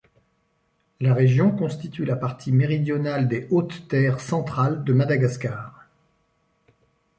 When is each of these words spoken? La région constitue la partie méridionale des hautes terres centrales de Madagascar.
La 0.99 1.13
région 1.13 1.51
constitue 1.55 2.05
la 2.05 2.15
partie 2.15 2.51
méridionale 2.51 3.27
des 3.27 3.45
hautes 3.51 3.87
terres 3.87 4.19
centrales 4.19 4.83
de 4.83 4.93
Madagascar. 4.93 5.85